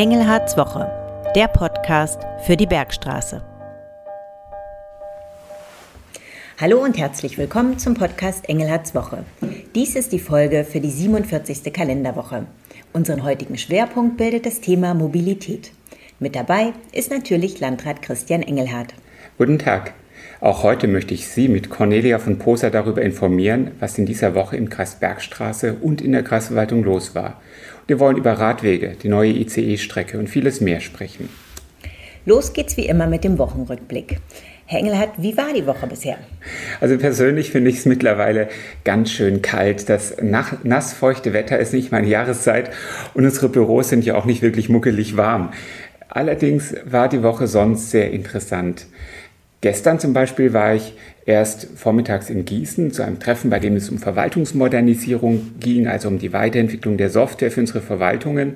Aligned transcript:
Engelhards 0.00 0.56
Woche, 0.56 0.90
der 1.36 1.46
Podcast 1.46 2.22
für 2.46 2.56
die 2.56 2.64
Bergstraße. 2.64 3.44
Hallo 6.58 6.82
und 6.82 6.96
herzlich 6.96 7.36
willkommen 7.36 7.78
zum 7.78 7.92
Podcast 7.92 8.48
Engelhards 8.48 8.94
Woche. 8.94 9.26
Dies 9.74 9.96
ist 9.96 10.12
die 10.12 10.18
Folge 10.18 10.64
für 10.64 10.80
die 10.80 10.88
47. 10.88 11.70
Kalenderwoche. 11.70 12.46
Unseren 12.94 13.24
heutigen 13.24 13.58
Schwerpunkt 13.58 14.16
bildet 14.16 14.46
das 14.46 14.62
Thema 14.62 14.94
Mobilität. 14.94 15.70
Mit 16.18 16.34
dabei 16.34 16.72
ist 16.92 17.10
natürlich 17.10 17.60
Landrat 17.60 18.00
Christian 18.00 18.40
Engelhardt. 18.40 18.94
Guten 19.36 19.58
Tag. 19.58 19.92
Auch 20.40 20.62
heute 20.62 20.88
möchte 20.88 21.12
ich 21.12 21.28
Sie 21.28 21.48
mit 21.48 21.68
Cornelia 21.68 22.18
von 22.18 22.38
Poser 22.38 22.70
darüber 22.70 23.02
informieren, 23.02 23.72
was 23.78 23.98
in 23.98 24.06
dieser 24.06 24.34
Woche 24.34 24.56
im 24.56 24.70
Kreis 24.70 24.94
Bergstraße 24.94 25.74
und 25.82 26.00
in 26.00 26.12
der 26.12 26.22
Kreisverwaltung 26.22 26.82
los 26.82 27.14
war. 27.14 27.42
Wir 27.86 28.00
wollen 28.00 28.16
über 28.16 28.32
Radwege, 28.32 28.96
die 29.02 29.08
neue 29.08 29.32
ICE-Strecke 29.32 30.18
und 30.18 30.30
vieles 30.30 30.62
mehr 30.62 30.80
sprechen. 30.80 31.28
Los 32.24 32.54
geht's 32.54 32.78
wie 32.78 32.86
immer 32.86 33.06
mit 33.06 33.22
dem 33.22 33.36
Wochenrückblick. 33.36 34.18
Herr 34.64 34.78
Engelhardt, 34.78 35.10
wie 35.18 35.36
war 35.36 35.52
die 35.54 35.66
Woche 35.66 35.86
bisher? 35.86 36.16
Also 36.80 36.96
persönlich 36.96 37.50
finde 37.50 37.68
ich 37.68 37.78
es 37.78 37.84
mittlerweile 37.84 38.48
ganz 38.84 39.10
schön 39.10 39.42
kalt. 39.42 39.90
Das 39.90 40.16
nassfeuchte 40.22 41.34
Wetter 41.34 41.58
ist 41.58 41.74
nicht 41.74 41.92
meine 41.92 42.06
Jahreszeit 42.06 42.70
und 43.12 43.26
unsere 43.26 43.50
Büros 43.50 43.90
sind 43.90 44.06
ja 44.06 44.14
auch 44.14 44.24
nicht 44.24 44.40
wirklich 44.40 44.70
muckelig 44.70 45.18
warm. 45.18 45.50
Allerdings 46.08 46.74
war 46.84 47.08
die 47.08 47.22
Woche 47.22 47.46
sonst 47.46 47.90
sehr 47.90 48.10
interessant. 48.10 48.86
Gestern 49.62 49.98
zum 49.98 50.14
Beispiel 50.14 50.54
war 50.54 50.74
ich 50.74 50.94
erst 51.26 51.68
vormittags 51.76 52.30
in 52.30 52.46
Gießen 52.46 52.92
zu 52.92 53.02
einem 53.02 53.20
Treffen, 53.20 53.50
bei 53.50 53.58
dem 53.58 53.76
es 53.76 53.90
um 53.90 53.98
Verwaltungsmodernisierung 53.98 55.52
ging, 55.60 55.86
also 55.86 56.08
um 56.08 56.18
die 56.18 56.32
Weiterentwicklung 56.32 56.96
der 56.96 57.10
Software 57.10 57.50
für 57.50 57.60
unsere 57.60 57.82
Verwaltungen. 57.82 58.54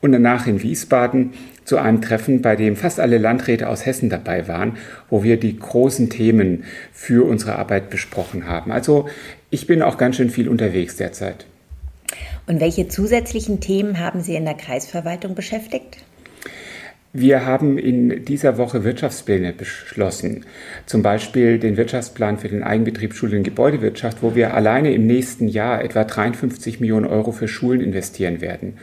Und 0.00 0.12
danach 0.12 0.46
in 0.46 0.62
Wiesbaden 0.62 1.34
zu 1.64 1.76
einem 1.76 2.00
Treffen, 2.00 2.40
bei 2.40 2.56
dem 2.56 2.76
fast 2.76 2.98
alle 2.98 3.18
Landräte 3.18 3.68
aus 3.68 3.84
Hessen 3.84 4.08
dabei 4.08 4.48
waren, 4.48 4.78
wo 5.10 5.22
wir 5.22 5.38
die 5.38 5.58
großen 5.58 6.08
Themen 6.08 6.64
für 6.92 7.26
unsere 7.28 7.56
Arbeit 7.56 7.90
besprochen 7.90 8.46
haben. 8.46 8.72
Also 8.72 9.06
ich 9.50 9.66
bin 9.66 9.82
auch 9.82 9.98
ganz 9.98 10.16
schön 10.16 10.30
viel 10.30 10.48
unterwegs 10.48 10.96
derzeit. 10.96 11.46
Und 12.46 12.60
welche 12.60 12.88
zusätzlichen 12.88 13.60
Themen 13.60 13.98
haben 13.98 14.22
Sie 14.22 14.34
in 14.34 14.46
der 14.46 14.54
Kreisverwaltung 14.54 15.34
beschäftigt? 15.34 15.98
Wir 17.20 17.44
haben 17.44 17.78
in 17.78 18.24
dieser 18.26 18.58
Woche 18.58 18.84
Wirtschaftspläne 18.84 19.52
beschlossen. 19.52 20.44
Zum 20.86 21.02
Beispiel 21.02 21.58
den 21.58 21.76
Wirtschaftsplan 21.76 22.38
für 22.38 22.48
den 22.48 22.62
Eigenbetrieb 22.62 23.12
Schule 23.12 23.36
und 23.36 23.42
Gebäudewirtschaft, 23.42 24.18
wo 24.22 24.36
wir 24.36 24.54
alleine 24.54 24.92
im 24.94 25.08
nächsten 25.08 25.48
Jahr 25.48 25.82
etwa 25.82 26.04
53 26.04 26.78
Millionen 26.78 27.06
Euro 27.06 27.32
für 27.32 27.48
Schulen 27.48 27.80
investieren 27.80 28.40
werden. 28.40 28.78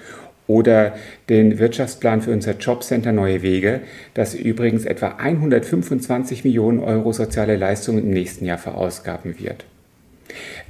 Oder 0.47 0.95
den 1.29 1.59
Wirtschaftsplan 1.59 2.21
für 2.21 2.31
unser 2.31 2.57
Jobcenter 2.57 3.13
Neue 3.13 3.41
Wege, 3.41 3.79
das 4.15 4.35
übrigens 4.35 4.83
etwa 4.83 5.15
125 5.17 6.43
Millionen 6.43 6.79
Euro 6.79 7.13
soziale 7.13 7.55
Leistungen 7.55 8.03
im 8.03 8.09
nächsten 8.09 8.43
Jahr 8.43 8.57
verausgaben 8.57 9.39
wird. 9.39 9.65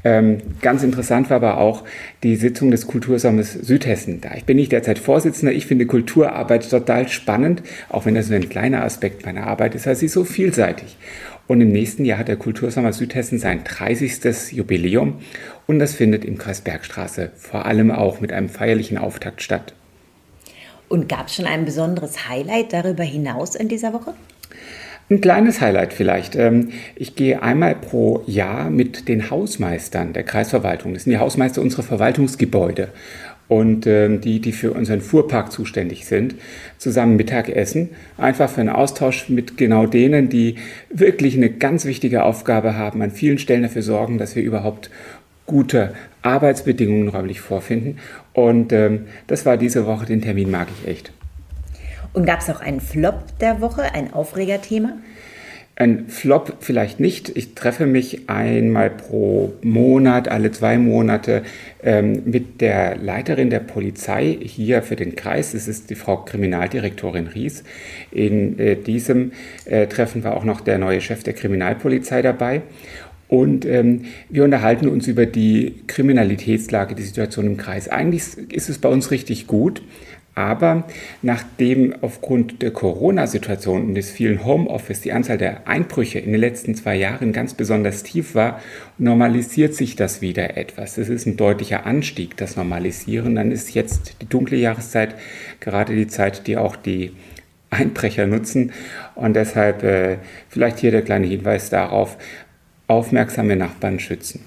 Ähm, 0.05 0.37
ganz 0.61 0.83
interessant 0.83 1.31
war 1.31 1.37
aber 1.37 1.57
auch 1.57 1.83
die 2.21 2.35
Sitzung 2.35 2.69
des 2.69 2.85
Kultursammels 2.85 3.53
Südhessen. 3.53 4.21
Da 4.21 4.35
ich 4.35 4.45
bin 4.45 4.55
nicht 4.55 4.71
derzeit 4.71 4.99
Vorsitzender. 4.99 5.51
Ich 5.51 5.65
finde 5.65 5.87
Kulturarbeit 5.87 6.69
total 6.69 7.07
spannend, 7.07 7.63
auch 7.89 8.05
wenn 8.05 8.13
das 8.13 8.29
nur 8.29 8.37
ein 8.37 8.47
kleiner 8.47 8.83
Aspekt 8.83 9.25
meiner 9.25 9.47
Arbeit 9.47 9.73
ist, 9.73 9.87
weil 9.87 9.95
sie 9.95 10.07
so 10.07 10.23
vielseitig. 10.23 10.97
Und 11.47 11.59
im 11.59 11.71
nächsten 11.71 12.05
Jahr 12.05 12.19
hat 12.19 12.27
der 12.27 12.37
Kultursammer 12.37 12.93
Südhessen 12.93 13.39
sein 13.39 13.63
30. 13.63 14.51
Jubiläum 14.51 15.15
und 15.65 15.79
das 15.79 15.95
findet 15.95 16.23
im 16.23 16.37
Kreis 16.37 16.61
Bergstraße 16.61 17.31
vor 17.35 17.65
allem 17.65 17.89
auch 17.89 18.21
mit 18.21 18.31
einem 18.31 18.49
feierlichen 18.49 18.99
Auftakt 18.99 19.41
statt. 19.41 19.73
Und 20.87 21.09
gab 21.09 21.27
es 21.27 21.35
schon 21.35 21.47
ein 21.47 21.65
besonderes 21.65 22.29
Highlight 22.29 22.73
darüber 22.73 23.03
hinaus 23.03 23.55
in 23.55 23.69
dieser 23.69 23.91
Woche? 23.91 24.13
Ein 25.07 25.21
kleines 25.21 25.61
Highlight 25.61 25.93
vielleicht. 25.93 26.35
Ähm, 26.35 26.69
ich 26.95 27.15
gehe 27.15 27.43
einmal 27.43 27.75
pro 27.75 28.23
Jahr 28.25 28.71
mit 28.71 29.07
den 29.07 29.29
Hausmeistern 29.29 30.13
der 30.13 30.23
Kreisverwaltung. 30.23 30.93
Das 30.93 31.03
sind 31.03 31.11
die 31.11 31.19
Hausmeister 31.19 31.61
unserer 31.61 31.83
Verwaltungsgebäude 31.83 32.89
und 33.47 33.85
ähm, 33.85 34.19
die, 34.21 34.39
die 34.39 34.51
für 34.51 34.71
unseren 34.71 35.01
Fuhrpark 35.01 35.51
zuständig 35.51 36.05
sind, 36.07 36.33
zusammen 36.79 37.17
Mittagessen. 37.17 37.89
Einfach 38.17 38.49
für 38.49 38.61
einen 38.61 38.69
Austausch 38.69 39.29
mit 39.29 39.57
genau 39.57 39.85
denen, 39.85 40.29
die 40.29 40.55
wirklich 40.89 41.37
eine 41.37 41.51
ganz 41.51 41.85
wichtige 41.85 42.23
Aufgabe 42.23 42.75
haben, 42.75 43.03
an 43.03 43.11
vielen 43.11 43.37
Stellen 43.37 43.61
dafür 43.61 43.83
sorgen, 43.83 44.17
dass 44.17 44.35
wir 44.35 44.41
überhaupt 44.41 44.89
gute 45.45 45.93
Arbeitsbedingungen 46.23 47.09
räumlich 47.09 47.41
vorfinden. 47.41 47.99
Und 48.33 48.73
ähm, 48.73 49.05
das 49.27 49.45
war 49.45 49.57
diese 49.57 49.85
Woche, 49.85 50.07
den 50.07 50.23
Termin 50.23 50.49
mag 50.49 50.67
ich 50.81 50.89
echt. 50.89 51.11
Und 52.15 52.25
gab 52.25 52.39
es 52.39 52.49
auch 52.49 52.61
einen 52.61 52.79
Flop 52.79 53.37
der 53.39 53.59
Woche, 53.59 53.93
ein 53.93 54.13
Aufregerthema? 54.13 54.93
Ein 55.75 56.07
Flop 56.07 56.59
vielleicht 56.61 57.01
nicht. 57.01 57.35
Ich 57.35 57.53
treffe 57.53 57.85
mich 57.85 58.29
einmal 58.29 58.89
pro 58.89 59.51
Monat, 59.61 60.29
alle 60.29 60.49
zwei 60.51 60.77
Monate 60.77 61.43
ähm, 61.83 62.21
mit 62.23 62.61
der 62.61 62.95
Leiterin 62.95 63.49
der 63.49 63.59
Polizei 63.59 64.37
hier 64.41 64.81
für 64.81 64.95
den 64.95 65.17
Kreis. 65.17 65.51
Das 65.51 65.67
ist 65.67 65.89
die 65.89 65.95
Frau 65.95 66.15
Kriminaldirektorin 66.23 67.27
Ries. 67.27 67.65
In 68.11 68.57
äh, 68.57 68.77
diesem 68.77 69.33
äh, 69.65 69.87
Treffen 69.87 70.23
war 70.23 70.37
auch 70.37 70.45
noch 70.45 70.61
der 70.61 70.77
neue 70.77 71.01
Chef 71.01 71.23
der 71.23 71.33
Kriminalpolizei 71.33 72.21
dabei. 72.21 72.61
Und 73.27 73.65
ähm, 73.65 74.05
wir 74.29 74.45
unterhalten 74.45 74.87
uns 74.87 75.07
über 75.07 75.25
die 75.25 75.75
Kriminalitätslage, 75.87 76.95
die 76.95 77.03
Situation 77.03 77.47
im 77.47 77.57
Kreis. 77.57 77.89
Eigentlich 77.89 78.23
ist 78.49 78.69
es 78.69 78.77
bei 78.77 78.87
uns 78.87 79.11
richtig 79.11 79.47
gut. 79.47 79.81
Aber 80.35 80.83
nachdem 81.21 81.95
aufgrund 82.01 82.61
der 82.61 82.71
Corona-Situation 82.71 83.87
und 83.87 83.95
des 83.95 84.11
vielen 84.11 84.43
Homeoffice 84.43 84.99
die 84.99 85.13
Anzahl 85.13 85.37
der 85.37 85.65
Einbrüche 85.65 86.19
in 86.19 86.33
den 86.33 86.41
letzten 86.41 86.75
zwei 86.75 86.95
Jahren 86.95 87.31
ganz 87.31 87.53
besonders 87.53 88.03
tief 88.03 88.35
war, 88.35 88.59
normalisiert 88.97 89.73
sich 89.73 89.95
das 89.95 90.21
wieder 90.21 90.57
etwas. 90.57 90.97
Es 90.97 91.07
ist 91.07 91.25
ein 91.25 91.37
deutlicher 91.37 91.85
Anstieg, 91.85 92.35
das 92.35 92.57
Normalisieren. 92.57 93.35
Dann 93.35 93.53
ist 93.53 93.73
jetzt 93.73 94.21
die 94.21 94.27
dunkle 94.27 94.57
Jahreszeit 94.57 95.15
gerade 95.61 95.95
die 95.95 96.07
Zeit, 96.07 96.47
die 96.47 96.57
auch 96.57 96.75
die 96.75 97.13
Einbrecher 97.69 98.27
nutzen. 98.27 98.73
Und 99.15 99.35
deshalb 99.35 99.83
äh, 99.83 100.17
vielleicht 100.49 100.79
hier 100.79 100.91
der 100.91 101.01
kleine 101.01 101.27
Hinweis 101.27 101.69
darauf, 101.69 102.17
aufmerksame 102.87 103.55
Nachbarn 103.55 103.99
schützen. 103.99 104.41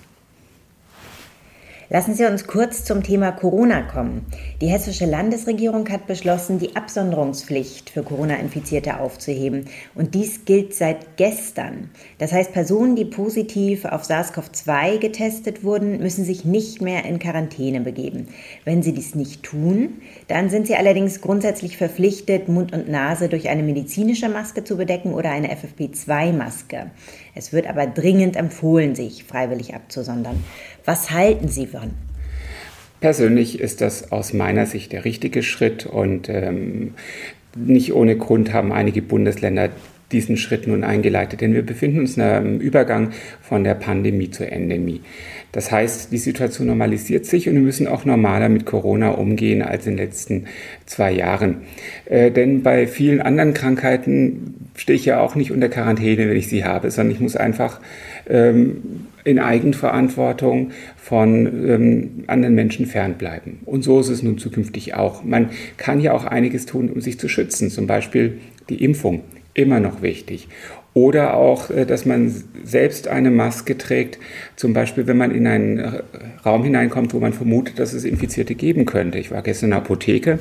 Lassen 1.90 2.12
Sie 2.12 2.26
uns 2.26 2.46
kurz 2.46 2.84
zum 2.84 3.02
Thema 3.02 3.32
Corona 3.32 3.80
kommen. 3.80 4.26
Die 4.60 4.66
hessische 4.66 5.06
Landesregierung 5.06 5.88
hat 5.88 6.06
beschlossen, 6.06 6.58
die 6.58 6.76
Absonderungspflicht 6.76 7.88
für 7.88 8.02
Corona-Infizierte 8.02 9.00
aufzuheben. 9.00 9.64
Und 9.94 10.14
dies 10.14 10.44
gilt 10.44 10.74
seit 10.74 11.16
gestern. 11.16 11.88
Das 12.18 12.32
heißt, 12.32 12.52
Personen, 12.52 12.94
die 12.94 13.06
positiv 13.06 13.86
auf 13.86 14.02
SARS-CoV-2 14.02 14.98
getestet 14.98 15.64
wurden, 15.64 15.96
müssen 15.98 16.26
sich 16.26 16.44
nicht 16.44 16.82
mehr 16.82 17.06
in 17.06 17.18
Quarantäne 17.18 17.80
begeben. 17.80 18.28
Wenn 18.66 18.82
sie 18.82 18.92
dies 18.92 19.14
nicht 19.14 19.42
tun, 19.42 20.02
dann 20.26 20.50
sind 20.50 20.66
sie 20.66 20.76
allerdings 20.76 21.22
grundsätzlich 21.22 21.78
verpflichtet, 21.78 22.48
Mund 22.50 22.74
und 22.74 22.90
Nase 22.90 23.30
durch 23.30 23.48
eine 23.48 23.62
medizinische 23.62 24.28
Maske 24.28 24.62
zu 24.62 24.76
bedecken 24.76 25.14
oder 25.14 25.30
eine 25.30 25.48
FFP2-Maske. 25.54 26.90
Es 27.34 27.54
wird 27.54 27.66
aber 27.66 27.86
dringend 27.86 28.36
empfohlen, 28.36 28.94
sich 28.94 29.24
freiwillig 29.24 29.74
abzusondern. 29.74 30.44
Was 30.88 31.10
halten 31.10 31.48
Sie 31.48 31.66
von? 31.66 31.90
Persönlich 33.02 33.60
ist 33.60 33.82
das 33.82 34.10
aus 34.10 34.32
meiner 34.32 34.64
Sicht 34.64 34.92
der 34.92 35.04
richtige 35.04 35.42
Schritt 35.42 35.84
und 35.84 36.30
ähm, 36.30 36.94
nicht 37.54 37.92
ohne 37.92 38.16
Grund 38.16 38.54
haben 38.54 38.72
einige 38.72 39.02
Bundesländer 39.02 39.68
diesen 40.12 40.38
Schritt 40.38 40.66
nun 40.66 40.84
eingeleitet, 40.84 41.42
denn 41.42 41.52
wir 41.52 41.60
befinden 41.60 42.00
uns 42.00 42.16
im 42.16 42.60
Übergang 42.60 43.10
von 43.42 43.64
der 43.64 43.74
Pandemie 43.74 44.30
zur 44.30 44.50
Endemie. 44.50 45.02
Das 45.52 45.70
heißt, 45.70 46.10
die 46.10 46.18
Situation 46.18 46.68
normalisiert 46.68 47.26
sich 47.26 47.48
und 47.48 47.56
wir 47.56 47.62
müssen 47.62 47.86
auch 47.86 48.06
normaler 48.06 48.48
mit 48.48 48.64
Corona 48.64 49.10
umgehen 49.10 49.60
als 49.60 49.86
in 49.86 49.96
den 49.96 50.06
letzten 50.06 50.46
zwei 50.86 51.12
Jahren. 51.12 51.62
Äh, 52.06 52.30
denn 52.30 52.62
bei 52.62 52.86
vielen 52.86 53.20
anderen 53.20 53.52
Krankheiten 53.52 54.54
stehe 54.74 54.96
ich 54.96 55.04
ja 55.04 55.20
auch 55.20 55.34
nicht 55.34 55.52
unter 55.52 55.68
Quarantäne, 55.68 56.28
wenn 56.28 56.36
ich 56.36 56.48
sie 56.48 56.64
habe, 56.64 56.90
sondern 56.90 57.14
ich 57.14 57.20
muss 57.20 57.36
einfach 57.36 57.80
ähm, 58.28 59.06
in 59.24 59.38
Eigenverantwortung 59.38 60.70
von 60.96 61.46
ähm, 61.68 62.24
anderen 62.26 62.54
Menschen 62.54 62.86
fernbleiben. 62.86 63.58
Und 63.64 63.82
so 63.82 64.00
ist 64.00 64.08
es 64.08 64.22
nun 64.22 64.38
zukünftig 64.38 64.94
auch. 64.94 65.24
Man 65.24 65.50
kann 65.76 66.00
ja 66.00 66.12
auch 66.12 66.24
einiges 66.24 66.66
tun, 66.66 66.90
um 66.90 67.00
sich 67.00 67.18
zu 67.18 67.28
schützen, 67.28 67.70
zum 67.70 67.86
Beispiel 67.86 68.38
die 68.68 68.82
Impfung, 68.82 69.22
immer 69.54 69.80
noch 69.80 70.02
wichtig. 70.02 70.48
Oder 70.98 71.34
auch, 71.34 71.70
äh, 71.70 71.86
dass 71.86 72.06
man 72.06 72.34
selbst 72.64 73.06
eine 73.06 73.30
Maske 73.30 73.78
trägt, 73.78 74.18
zum 74.56 74.72
Beispiel 74.72 75.06
wenn 75.06 75.16
man 75.16 75.30
in 75.30 75.46
einen 75.46 76.02
Raum 76.44 76.64
hineinkommt, 76.64 77.14
wo 77.14 77.20
man 77.20 77.32
vermutet, 77.32 77.78
dass 77.78 77.92
es 77.92 78.02
Infizierte 78.02 78.56
geben 78.56 78.84
könnte. 78.84 79.18
Ich 79.18 79.30
war 79.30 79.42
gestern 79.42 79.66
in 79.66 79.70
der 79.70 79.78
Apotheke 79.78 80.40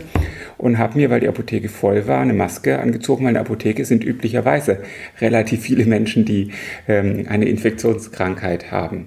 und 0.58 0.80
habe 0.80 0.98
mir, 0.98 1.12
weil 1.12 1.20
die 1.20 1.28
Apotheke 1.28 1.70
voll 1.70 2.08
war, 2.08 2.22
eine 2.22 2.34
Maske 2.34 2.80
angezogen, 2.80 3.24
weil 3.24 3.30
in 3.30 3.34
der 3.36 3.44
Apotheke 3.44 3.86
sind 3.86 4.04
üblicherweise 4.04 4.80
relativ 5.22 5.62
viele 5.62 5.86
Menschen, 5.86 6.26
die 6.26 6.50
ähm, 6.88 7.28
eine 7.30 7.46
Infektionskrankheit 7.46 8.72
haben. 8.72 9.06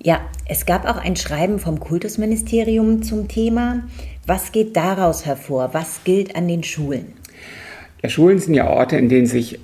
Ja, 0.00 0.22
es 0.46 0.64
gab 0.64 0.88
auch 0.88 0.96
ein 0.96 1.16
Schreiben 1.16 1.58
vom 1.58 1.80
Kultusministerium 1.80 3.02
zum 3.02 3.28
Thema. 3.28 3.82
Was 4.26 4.52
geht 4.52 4.74
daraus 4.74 5.26
hervor? 5.26 5.74
Was 5.74 6.00
gilt 6.04 6.34
an 6.34 6.48
den 6.48 6.62
Schulen? 6.62 7.17
Ja, 8.02 8.08
Schulen 8.08 8.38
sind 8.38 8.54
ja 8.54 8.68
Orte, 8.68 8.96
in 8.96 9.08
denen 9.08 9.26
sich 9.26 9.58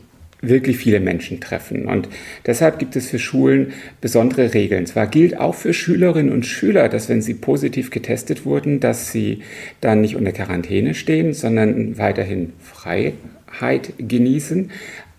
wirklich 0.48 0.76
viele 0.76 1.00
Menschen 1.00 1.40
treffen. 1.40 1.86
Und 1.86 2.08
deshalb 2.46 2.78
gibt 2.78 2.96
es 2.96 3.08
für 3.08 3.18
Schulen 3.18 3.72
besondere 4.00 4.54
Regeln. 4.54 4.86
Zwar 4.86 5.06
gilt 5.06 5.38
auch 5.38 5.54
für 5.54 5.72
Schülerinnen 5.72 6.32
und 6.32 6.46
Schüler, 6.46 6.88
dass 6.88 7.08
wenn 7.08 7.22
sie 7.22 7.34
positiv 7.34 7.90
getestet 7.90 8.44
wurden, 8.44 8.80
dass 8.80 9.12
sie 9.12 9.40
dann 9.80 10.00
nicht 10.00 10.16
unter 10.16 10.32
Quarantäne 10.32 10.94
stehen, 10.94 11.32
sondern 11.32 11.98
weiterhin 11.98 12.52
Freiheit 12.60 13.92
genießen. 13.98 14.70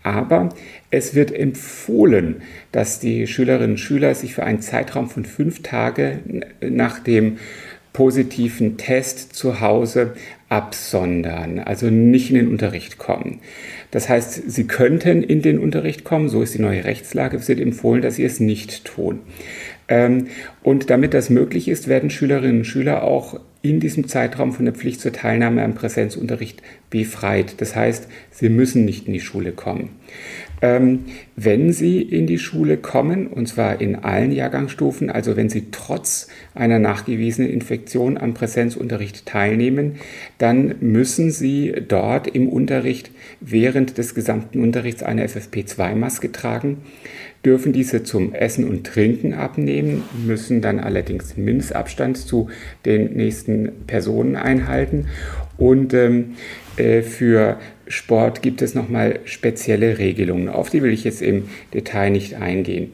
Aber 0.04 0.50
es 0.92 1.16
wird 1.16 1.32
empfohlen, 1.32 2.36
dass 2.72 3.00
die 3.00 3.26
Schülerinnen 3.26 3.72
und 3.72 3.80
Schüler 3.80 4.14
sich 4.14 4.36
für 4.36 4.44
einen 4.44 4.62
Zeitraum 4.62 5.10
von 5.10 5.26
fünf 5.26 5.64
Tagen 5.64 6.46
nach 6.62 7.00
dem 7.00 7.38
positiven 7.92 8.78
Test 8.78 9.34
zu 9.34 9.62
Hause 9.62 10.14
absondern, 10.50 11.60
also 11.60 11.90
nicht 11.90 12.30
in 12.30 12.36
den 12.36 12.48
Unterricht 12.50 12.98
kommen. 12.98 13.40
Das 13.92 14.10
heißt, 14.10 14.52
sie 14.52 14.68
könnten 14.68 15.24
in 15.24 15.42
den 15.42 15.58
Unterricht 15.58 16.04
kommen, 16.04 16.30
so 16.30 16.42
ist 16.42 16.54
die 16.54 16.62
neue 16.62 16.84
Rechtslage, 16.84 17.38
es 17.38 17.48
wird 17.48 17.60
empfohlen, 17.60 18.02
dass 18.02 18.16
sie 18.16 18.26
es 18.26 18.40
nicht 18.40 18.86
tun. 18.86 19.22
Ähm, 19.88 20.28
und 20.64 20.90
damit 20.90 21.14
das 21.14 21.30
möglich 21.30 21.68
ist, 21.68 21.88
werden 21.88 22.10
Schülerinnen 22.10 22.60
und 22.60 22.66
Schüler 22.66 23.04
auch 23.04 23.40
in 23.62 23.80
diesem 23.80 24.08
Zeitraum 24.08 24.54
von 24.54 24.66
der 24.66 24.74
Pflicht 24.74 25.02
zur 25.02 25.12
Teilnahme 25.12 25.64
am 25.64 25.74
Präsenzunterricht 25.74 26.62
befreit. 26.90 27.56
Das 27.62 27.76
heißt, 27.76 28.08
sie 28.32 28.50
müssen 28.50 28.86
nicht 28.86 29.08
in 29.08 29.14
die 29.14 29.20
Schule 29.20 29.52
kommen. 29.52 29.90
Ähm, 30.62 31.06
wenn 31.36 31.74
Sie 31.74 32.02
in 32.02 32.28
die 32.28 32.40
Schule 32.40 32.78
kommen, 32.78 33.28
und 33.28 33.48
zwar 33.48 33.81
in 33.81 33.96
allen 33.96 34.31
Jahrgangsstufen, 34.31 35.10
also 35.10 35.36
wenn 35.36 35.50
Sie 35.50 35.68
trotz 35.72 36.28
einer 36.54 36.80
nachgewiesenen 36.80 37.50
Infektion 37.50 38.18
am 38.18 38.34
Präsenzunterricht 38.34 39.25
teilnehmen, 39.25 39.96
dann 40.38 40.75
müssen 40.80 41.31
Sie 41.31 41.74
dort 41.88 42.28
im 42.28 42.50
Unterricht 42.50 43.12
während 43.42 43.98
des 43.98 44.16
gesamten 44.16 44.62
Unterrichts 44.62 45.04
eine 45.04 45.28
FFP2-Maske 45.28 46.31
tragen, 46.31 46.78
dürfen 47.44 47.74
diese 47.74 48.04
zum 48.04 48.34
Essen 48.34 48.68
und 48.68 48.88
Trinken 48.88 49.34
abnehmen, 49.34 50.04
müssen 50.25 50.62
dann 50.62 50.80
allerdings 50.80 51.38
Mindestabstand 51.38 52.18
zu 52.18 52.50
den 52.86 53.13
nächsten 53.13 53.72
Personen 53.86 54.36
einhalten 54.36 55.06
und 55.57 55.94
ähm, 55.94 56.36
äh, 56.78 57.02
für 57.02 57.57
Sport 57.88 58.42
gibt 58.42 58.62
es 58.62 58.75
nochmal 58.75 59.19
spezielle 59.25 59.98
Regelungen. 59.98 60.50
Auf 60.50 60.69
die 60.69 60.81
will 60.81 60.92
ich 60.92 61.04
jetzt 61.04 61.22
im 61.22 61.50
Detail 61.74 62.10
nicht 62.10 62.36
eingehen. 62.36 62.94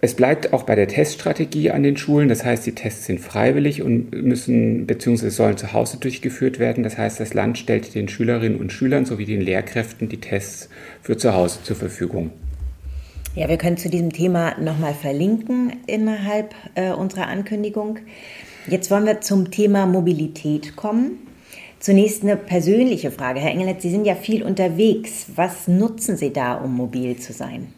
Es 0.00 0.12
bleibt 0.12 0.52
auch 0.52 0.64
bei 0.64 0.74
der 0.74 0.86
Teststrategie 0.86 1.70
an 1.70 1.82
den 1.82 1.96
Schulen. 1.96 2.28
Das 2.28 2.44
heißt, 2.44 2.66
die 2.66 2.74
Tests 2.74 3.06
sind 3.06 3.20
freiwillig 3.20 3.80
und 3.80 4.12
müssen 4.12 4.86
bzw. 4.86 5.30
sollen 5.30 5.56
zu 5.56 5.72
Hause 5.72 5.96
durchgeführt 5.96 6.58
werden. 6.58 6.84
Das 6.84 6.98
heißt, 6.98 7.20
das 7.20 7.32
Land 7.32 7.56
stellt 7.56 7.94
den 7.94 8.08
Schülerinnen 8.08 8.60
und 8.60 8.70
Schülern 8.70 9.06
sowie 9.06 9.24
den 9.24 9.40
Lehrkräften 9.40 10.10
die 10.10 10.20
Tests 10.20 10.68
für 11.00 11.16
zu 11.16 11.32
Hause 11.32 11.60
zur 11.62 11.76
Verfügung. 11.76 12.32
Ja, 13.34 13.48
wir 13.48 13.56
können 13.56 13.78
zu 13.78 13.88
diesem 13.88 14.12
Thema 14.12 14.60
nochmal 14.60 14.92
verlinken 14.92 15.72
innerhalb 15.86 16.54
äh, 16.74 16.92
unserer 16.92 17.28
Ankündigung. 17.28 17.98
Jetzt 18.66 18.90
wollen 18.90 19.06
wir 19.06 19.22
zum 19.22 19.50
Thema 19.50 19.86
Mobilität 19.86 20.76
kommen. 20.76 21.23
Zunächst 21.84 22.22
eine 22.22 22.38
persönliche 22.38 23.10
Frage. 23.10 23.40
Herr 23.40 23.50
Engelert, 23.50 23.82
Sie 23.82 23.90
sind 23.90 24.06
ja 24.06 24.14
viel 24.14 24.42
unterwegs. 24.42 25.26
Was 25.36 25.68
nutzen 25.68 26.16
Sie 26.16 26.32
da, 26.32 26.54
um 26.54 26.74
mobil 26.74 27.18
zu 27.18 27.34
sein? 27.34 27.74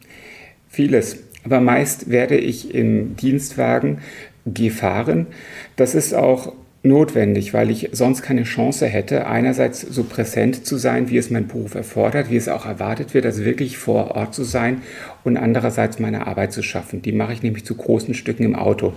Vieles. 0.68 1.24
Aber 1.42 1.58
meist 1.58 2.08
werde 2.08 2.36
ich 2.36 2.72
im 2.72 3.16
Dienstwagen 3.16 3.98
gefahren. 4.44 5.26
Das 5.74 5.96
ist 5.96 6.14
auch 6.14 6.52
notwendig, 6.86 7.52
weil 7.52 7.70
ich 7.70 7.90
sonst 7.92 8.22
keine 8.22 8.44
Chance 8.44 8.86
hätte, 8.86 9.26
einerseits 9.26 9.80
so 9.80 10.04
präsent 10.04 10.66
zu 10.66 10.76
sein, 10.76 11.10
wie 11.10 11.18
es 11.18 11.30
mein 11.30 11.46
Beruf 11.46 11.74
erfordert, 11.74 12.30
wie 12.30 12.36
es 12.36 12.48
auch 12.48 12.66
erwartet 12.66 13.14
wird, 13.14 13.26
also 13.26 13.44
wirklich 13.44 13.76
vor 13.76 14.12
Ort 14.12 14.34
zu 14.34 14.44
sein 14.44 14.82
und 15.24 15.36
andererseits 15.36 15.98
meine 15.98 16.26
Arbeit 16.26 16.52
zu 16.52 16.62
schaffen. 16.62 17.02
Die 17.02 17.12
mache 17.12 17.32
ich 17.32 17.42
nämlich 17.42 17.64
zu 17.64 17.74
großen 17.74 18.14
Stücken 18.14 18.44
im 18.44 18.54
Auto. 18.54 18.92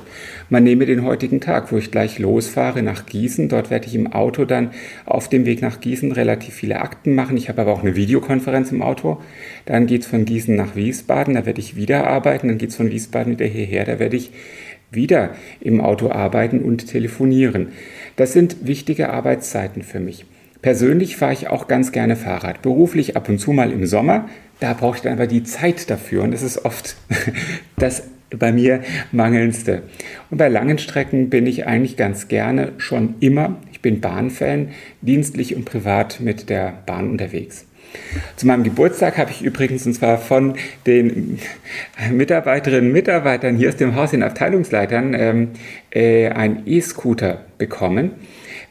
Man 0.49 0.63
nehme 0.63 0.85
den 0.85 1.03
heutigen 1.03 1.41
Tag, 1.41 1.71
wo 1.71 1.77
ich 1.77 1.91
gleich 1.91 2.19
losfahre 2.19 2.83
nach 2.83 3.05
Gießen. 3.05 3.49
Dort 3.49 3.69
werde 3.71 3.87
ich 3.87 3.95
im 3.95 4.11
Auto 4.13 4.45
dann 4.45 4.71
auf 5.05 5.27
dem 5.27 5.45
Weg 5.45 5.61
nach 5.61 5.81
Gießen 5.81 6.11
relativ 6.11 6.53
viele 6.53 6.81
Akten 6.81 7.15
machen. 7.15 7.35
Ich 7.35 7.49
habe 7.49 7.61
aber 7.61 7.73
auch 7.73 7.81
eine 7.81 7.95
Videokonferenz 7.95 8.71
im 8.71 8.81
Auto. 8.81 9.21
Dann 9.65 9.87
geht 9.87 10.03
es 10.03 10.07
von 10.07 10.25
Gießen 10.25 10.55
nach 10.55 10.75
Wiesbaden, 10.75 11.33
da 11.33 11.45
werde 11.45 11.59
ich 11.59 11.75
wieder 11.75 12.07
arbeiten. 12.07 12.47
Dann 12.47 12.57
geht 12.57 12.69
es 12.69 12.75
von 12.75 12.91
Wiesbaden 12.91 13.33
wieder 13.33 13.45
hierher, 13.45 13.85
da 13.85 13.99
werde 13.99 14.15
ich 14.15 14.31
wieder 14.91 15.35
im 15.59 15.81
Auto 15.81 16.11
arbeiten 16.11 16.59
und 16.61 16.87
telefonieren. 16.87 17.69
Das 18.15 18.33
sind 18.33 18.67
wichtige 18.67 19.09
Arbeitszeiten 19.09 19.83
für 19.83 19.99
mich. 19.99 20.25
Persönlich 20.61 21.15
fahre 21.15 21.33
ich 21.33 21.47
auch 21.47 21.67
ganz 21.67 21.91
gerne 21.91 22.15
Fahrrad. 22.15 22.61
Beruflich 22.61 23.15
ab 23.15 23.29
und 23.29 23.39
zu 23.39 23.53
mal 23.53 23.71
im 23.71 23.85
Sommer. 23.85 24.27
Da 24.59 24.73
brauche 24.73 24.97
ich 24.97 25.01
dann 25.01 25.13
aber 25.13 25.27
die 25.27 25.43
Zeit 25.43 25.89
dafür. 25.89 26.23
Und 26.23 26.31
das 26.31 26.43
ist 26.43 26.65
oft 26.65 26.97
das 27.77 28.03
bei 28.29 28.51
mir 28.51 28.81
mangelndste. 29.11 29.83
Und 30.29 30.37
bei 30.37 30.49
langen 30.49 30.77
Strecken 30.77 31.29
bin 31.29 31.47
ich 31.47 31.65
eigentlich 31.65 31.97
ganz 31.97 32.27
gerne 32.27 32.73
schon 32.77 33.15
immer, 33.21 33.57
ich 33.71 33.81
bin 33.81 34.01
Bahnfan, 34.01 34.69
dienstlich 35.01 35.55
und 35.55 35.65
privat 35.65 36.19
mit 36.19 36.49
der 36.49 36.83
Bahn 36.85 37.09
unterwegs. 37.09 37.65
Zu 38.35 38.47
meinem 38.47 38.63
Geburtstag 38.63 39.17
habe 39.17 39.31
ich 39.31 39.41
übrigens, 39.41 39.85
und 39.85 39.93
zwar 39.93 40.17
von 40.17 40.55
den 40.85 41.39
Mitarbeiterinnen 42.11 42.87
und 42.87 42.93
Mitarbeitern 42.93 43.55
hier 43.55 43.69
aus 43.69 43.75
dem 43.75 43.95
Haus, 43.95 44.11
den 44.11 44.23
Abteilungsleitern, 44.23 45.13
ähm, 45.13 45.47
äh, 45.91 46.29
einen 46.29 46.63
E-Scooter 46.65 47.45
bekommen. 47.57 48.11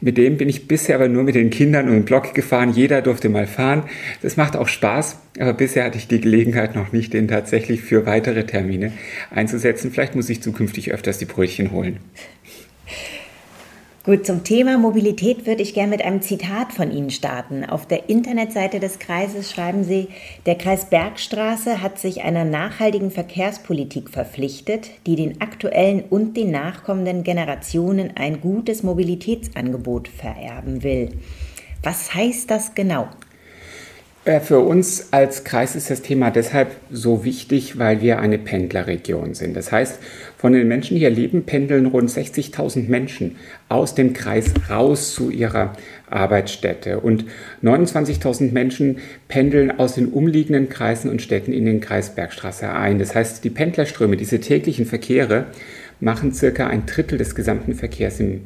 Mit 0.01 0.17
dem 0.17 0.37
bin 0.37 0.47
ich 0.47 0.67
bisher 0.67 0.95
aber 0.95 1.09
nur 1.09 1.23
mit 1.23 1.35
den 1.35 1.49
Kindern 1.49 1.89
und 1.89 1.95
im 1.95 2.05
Block 2.05 2.33
gefahren. 2.33 2.71
Jeder 2.71 3.01
durfte 3.01 3.27
mal 3.27 3.47
fahren. 3.47 3.83
Das 4.21 4.37
macht 4.37 4.55
auch 4.55 4.67
Spaß, 4.67 5.17
aber 5.39 5.53
bisher 5.53 5.83
hatte 5.83 5.97
ich 5.97 6.07
die 6.07 6.21
Gelegenheit 6.21 6.73
noch 6.73 6.93
nicht, 6.93 7.13
den 7.13 7.27
tatsächlich 7.27 7.81
für 7.81 8.05
weitere 8.05 8.45
Termine 8.45 8.93
einzusetzen. 9.29 9.91
Vielleicht 9.91 10.15
muss 10.15 10.29
ich 10.29 10.41
zukünftig 10.41 10.93
öfters 10.93 11.17
die 11.17 11.25
Brötchen 11.25 11.71
holen. 11.71 11.97
Gut, 14.09 14.25
zum 14.25 14.43
Thema 14.43 14.79
Mobilität 14.79 15.45
würde 15.45 15.61
ich 15.61 15.75
gerne 15.75 15.91
mit 15.91 16.01
einem 16.01 16.23
Zitat 16.23 16.73
von 16.73 16.91
Ihnen 16.91 17.11
starten. 17.11 17.63
Auf 17.63 17.85
der 17.85 18.09
Internetseite 18.09 18.79
des 18.79 18.97
Kreises 18.97 19.51
schreiben 19.51 19.83
Sie, 19.83 20.07
der 20.47 20.55
Kreis 20.55 20.89
Bergstraße 20.89 21.83
hat 21.83 21.99
sich 21.99 22.23
einer 22.23 22.43
nachhaltigen 22.43 23.11
Verkehrspolitik 23.11 24.09
verpflichtet, 24.09 24.89
die 25.05 25.15
den 25.15 25.41
aktuellen 25.41 26.01
und 26.09 26.35
den 26.35 26.49
nachkommenden 26.49 27.23
Generationen 27.23 28.17
ein 28.17 28.41
gutes 28.41 28.81
Mobilitätsangebot 28.81 30.07
vererben 30.07 30.81
will. 30.81 31.11
Was 31.83 32.11
heißt 32.15 32.49
das 32.49 32.73
genau? 32.73 33.09
Äh, 34.29 34.41
für 34.41 34.59
uns 34.59 35.07
als 35.09 35.43
Kreis 35.43 35.75
ist 35.75 35.89
das 35.89 36.03
Thema 36.03 36.29
deshalb 36.29 36.69
so 36.91 37.25
wichtig, 37.25 37.79
weil 37.79 37.99
wir 38.01 38.19
eine 38.19 38.37
Pendlerregion 38.37 39.33
sind. 39.33 39.57
Das 39.57 39.71
heißt, 39.71 39.97
von 40.37 40.53
den 40.53 40.67
Menschen, 40.67 40.93
die 40.93 40.99
hier 40.99 41.09
leben, 41.09 41.45
pendeln 41.45 41.87
rund 41.87 42.11
60.000 42.11 42.89
Menschen 42.89 43.37
aus 43.69 43.95
dem 43.95 44.13
Kreis 44.13 44.53
raus 44.69 45.15
zu 45.15 45.31
ihrer 45.31 45.73
Arbeitsstätte. 46.11 46.99
Und 46.99 47.25
29.000 47.63 48.51
Menschen 48.51 48.99
pendeln 49.29 49.79
aus 49.79 49.95
den 49.95 50.09
umliegenden 50.09 50.69
Kreisen 50.69 51.09
und 51.09 51.23
Städten 51.23 51.51
in 51.51 51.65
den 51.65 51.81
Kreis 51.81 52.13
Bergstraße 52.13 52.69
ein. 52.71 52.99
Das 52.99 53.15
heißt, 53.15 53.43
die 53.43 53.49
Pendlerströme, 53.49 54.15
diese 54.15 54.39
täglichen 54.39 54.85
Verkehre, 54.85 55.47
machen 55.99 56.33
circa 56.33 56.67
ein 56.67 56.85
Drittel 56.85 57.17
des 57.17 57.33
gesamten 57.33 57.73
Verkehrs 57.73 58.19
im 58.19 58.41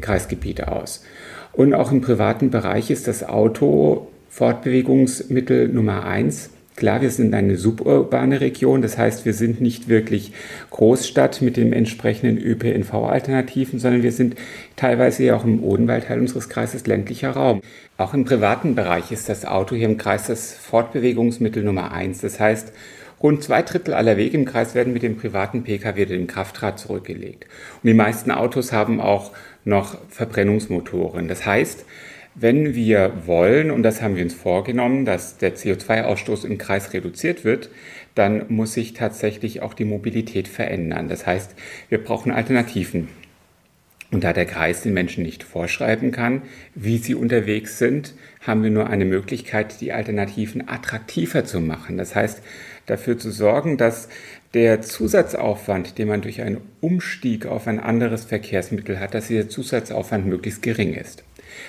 Kreisgebiet 0.00 0.64
aus. 0.64 1.04
Und 1.52 1.72
auch 1.72 1.92
im 1.92 2.00
privaten 2.00 2.50
Bereich 2.50 2.90
ist 2.90 3.06
das 3.06 3.22
Auto 3.22 4.08
Fortbewegungsmittel 4.30 5.68
Nummer 5.68 6.06
eins. 6.06 6.50
Klar, 6.76 7.02
wir 7.02 7.10
sind 7.10 7.34
eine 7.34 7.56
suburbane 7.56 8.40
Region, 8.40 8.80
das 8.80 8.96
heißt, 8.96 9.26
wir 9.26 9.34
sind 9.34 9.60
nicht 9.60 9.88
wirklich 9.88 10.32
Großstadt 10.70 11.42
mit 11.42 11.58
den 11.58 11.74
entsprechenden 11.74 12.38
ÖPNV-Alternativen, 12.38 13.78
sondern 13.78 14.02
wir 14.02 14.12
sind 14.12 14.36
teilweise 14.76 15.24
ja 15.24 15.36
auch 15.36 15.44
im 15.44 15.62
Odenwaldteil 15.62 16.18
unseres 16.18 16.48
Kreises 16.48 16.86
ländlicher 16.86 17.32
Raum. 17.32 17.60
Auch 17.98 18.14
im 18.14 18.24
privaten 18.24 18.76
Bereich 18.76 19.12
ist 19.12 19.28
das 19.28 19.44
Auto 19.44 19.74
hier 19.74 19.88
im 19.88 19.98
Kreis 19.98 20.28
das 20.28 20.54
Fortbewegungsmittel 20.54 21.62
Nummer 21.62 21.92
eins. 21.92 22.20
Das 22.22 22.40
heißt, 22.40 22.72
Rund 23.22 23.42
zwei 23.42 23.60
Drittel 23.60 23.92
aller 23.92 24.16
Wege 24.16 24.38
im 24.38 24.46
Kreis 24.46 24.74
werden 24.74 24.94
mit 24.94 25.02
dem 25.02 25.18
privaten 25.18 25.62
Pkw 25.62 26.06
oder 26.06 26.16
dem 26.16 26.26
Kraftrad 26.26 26.78
zurückgelegt. 26.78 27.44
Und 27.82 27.88
die 27.88 27.94
meisten 27.94 28.30
Autos 28.30 28.72
haben 28.72 28.98
auch 29.00 29.32
noch 29.64 29.98
Verbrennungsmotoren. 30.08 31.28
Das 31.28 31.44
heißt, 31.44 31.84
wenn 32.34 32.74
wir 32.74 33.26
wollen, 33.26 33.70
und 33.70 33.82
das 33.82 34.02
haben 34.02 34.16
wir 34.16 34.24
uns 34.24 34.34
vorgenommen, 34.34 35.04
dass 35.04 35.38
der 35.38 35.56
CO2-Ausstoß 35.56 36.46
im 36.46 36.58
Kreis 36.58 36.92
reduziert 36.92 37.44
wird, 37.44 37.70
dann 38.14 38.44
muss 38.48 38.74
sich 38.74 38.94
tatsächlich 38.94 39.62
auch 39.62 39.74
die 39.74 39.84
Mobilität 39.84 40.48
verändern. 40.48 41.08
Das 41.08 41.26
heißt, 41.26 41.54
wir 41.88 42.02
brauchen 42.02 42.32
Alternativen. 42.32 43.08
Und 44.12 44.24
da 44.24 44.32
der 44.32 44.46
Kreis 44.46 44.82
den 44.82 44.92
Menschen 44.92 45.22
nicht 45.22 45.44
vorschreiben 45.44 46.10
kann, 46.10 46.42
wie 46.74 46.98
sie 46.98 47.14
unterwegs 47.14 47.78
sind, 47.78 48.14
haben 48.40 48.64
wir 48.64 48.70
nur 48.70 48.88
eine 48.88 49.04
Möglichkeit, 49.04 49.80
die 49.80 49.92
Alternativen 49.92 50.68
attraktiver 50.68 51.44
zu 51.44 51.60
machen. 51.60 51.96
Das 51.96 52.16
heißt, 52.16 52.42
dafür 52.86 53.18
zu 53.18 53.30
sorgen, 53.30 53.76
dass 53.76 54.08
der 54.52 54.82
Zusatzaufwand, 54.82 55.96
den 55.98 56.08
man 56.08 56.22
durch 56.22 56.42
einen 56.42 56.60
Umstieg 56.80 57.46
auf 57.46 57.68
ein 57.68 57.78
anderes 57.78 58.24
Verkehrsmittel 58.24 58.98
hat, 58.98 59.14
dass 59.14 59.28
dieser 59.28 59.48
Zusatzaufwand 59.48 60.26
möglichst 60.26 60.62
gering 60.62 60.94
ist. 60.94 61.22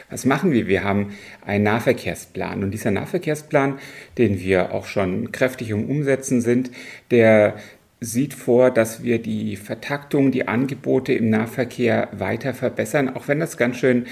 Was 0.10 0.26
machen 0.26 0.52
wir? 0.52 0.68
Wir 0.68 0.84
haben 0.84 1.14
einen 1.46 1.64
Nahverkehrsplan 1.64 2.64
und 2.64 2.72
dieser 2.72 2.92
Nahverkehrsplan, 2.92 3.80
den 4.18 4.40
wir 4.40 4.74
auch 4.74 4.86
schon 4.86 5.32
kräftig 5.32 5.70
im 5.70 5.90
Umsetzen 5.90 6.42
sind, 6.42 6.72
der 7.12 7.56
sieht 8.04 8.34
vor, 8.34 8.72
dass 8.72 9.04
wir 9.04 9.22
die 9.22 9.56
Vertaktung, 9.56 10.32
die 10.32 10.48
Angebote 10.48 11.14
im 11.14 11.30
Nahverkehr 11.30 12.10
weiter 12.12 12.56
verbessern, 12.56 13.16
auch 13.16 13.28
wenn 13.28 13.40
das 13.40 13.58
ganz 13.58 13.78
schön 13.78 14.08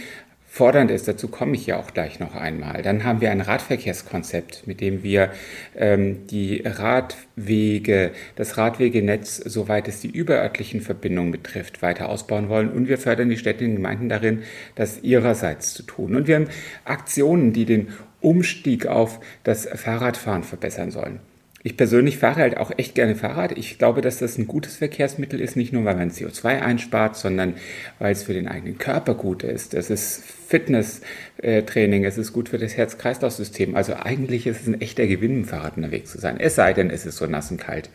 fordernd 0.50 0.90
ist. 0.90 1.08
Dazu 1.08 1.28
komme 1.28 1.56
ich 1.56 1.68
ja 1.68 1.78
auch 1.78 1.94
gleich 1.94 2.20
noch 2.20 2.36
einmal. 2.36 2.82
Dann 2.82 3.04
haben 3.04 3.22
wir 3.22 3.30
ein 3.32 3.42
Radverkehrskonzept, 3.42 4.66
mit 4.66 4.82
dem 4.82 5.04
wir 5.04 5.32
ähm, 5.78 6.26
die 6.28 6.64
Radwege, 6.66 8.12
das 8.36 8.58
Radwegenetz, 8.58 9.38
soweit 9.38 9.88
es 9.88 10.02
die 10.02 10.10
überörtlichen 10.10 10.82
Verbindungen 10.82 11.32
betrifft, 11.32 11.82
weiter 11.84 12.10
ausbauen 12.10 12.50
wollen. 12.50 12.72
Und 12.72 12.88
wir 12.88 12.98
fördern 12.98 13.30
die 13.30 13.38
Städte 13.38 13.64
und 13.64 13.76
Gemeinden 13.76 14.10
darin, 14.10 14.42
das 14.76 15.02
ihrerseits 15.04 15.74
zu 15.76 15.84
tun. 15.84 16.16
Und 16.16 16.28
wir 16.28 16.36
haben 16.36 16.50
Aktionen, 16.84 17.54
die 17.54 17.66
den 17.66 17.90
Umstieg 18.20 18.88
auf 18.88 19.20
das 19.44 19.68
Fahrradfahren 19.68 20.44
verbessern 20.44 20.90
sollen. 20.92 21.20
Ich 21.62 21.76
persönlich 21.76 22.18
fahre 22.18 22.40
halt 22.40 22.58
auch 22.58 22.72
echt 22.78 22.96
gerne 22.96 23.16
Fahrrad. 23.16 23.58
Ich 23.58 23.78
glaube, 23.78 24.00
dass 24.00 24.20
das 24.20 24.38
ein 24.38 24.48
gutes 24.48 24.78
Verkehrsmittel 24.78 25.42
ist, 25.42 25.58
nicht 25.58 25.74
nur 25.74 25.84
weil 25.84 25.96
man 25.96 26.10
CO2 26.10 26.62
einspart, 26.62 27.18
sondern 27.18 27.56
weil 28.00 28.14
es 28.14 28.24
für 28.24 28.34
den 28.34 28.48
eigenen 28.48 28.78
Körper 28.78 29.14
gut 29.14 29.44
ist. 29.44 29.74
Es 29.74 29.90
ist 29.90 30.24
Fitnesstraining, 30.48 32.06
es 32.06 32.18
ist 32.18 32.32
gut 32.32 32.48
für 32.48 32.60
das 32.60 32.78
Herz-Kreislauf-System. 32.78 33.76
Also 33.76 33.94
eigentlich 33.94 34.48
ist 34.48 34.62
es 34.62 34.68
ein 34.68 34.80
echter 34.80 35.06
Gewinn, 35.06 35.40
im 35.40 35.46
Fahrrad 35.46 35.76
unterwegs 35.76 36.12
zu 36.12 36.18
sein. 36.18 36.40
Es 36.40 36.56
sei 36.56 36.72
denn, 36.72 36.90
es 36.90 37.06
ist 37.06 37.18
so 37.18 37.26
nass 37.26 37.52
und 37.52 37.58
kalt 37.58 37.90